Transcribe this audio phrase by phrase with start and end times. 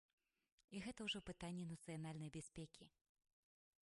[0.77, 2.89] І гэта ўжо пытанні нацыянальнай бяспекі.